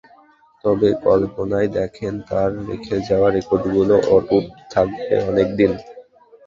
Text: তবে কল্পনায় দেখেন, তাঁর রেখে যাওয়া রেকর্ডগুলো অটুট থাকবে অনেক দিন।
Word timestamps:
তবে 0.63 0.89
কল্পনায় 1.05 1.69
দেখেন, 1.77 2.13
তাঁর 2.29 2.49
রেখে 2.69 2.95
যাওয়া 3.07 3.29
রেকর্ডগুলো 3.31 3.95
অটুট 4.15 4.43
থাকবে 4.73 5.03
অনেক 5.29 5.47
দিন। 5.59 5.71